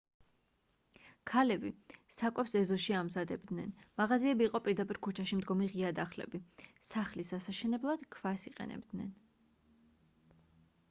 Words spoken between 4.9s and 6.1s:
ქუჩაში მდგომი ღია